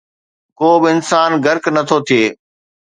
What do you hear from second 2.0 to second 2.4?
ٿئي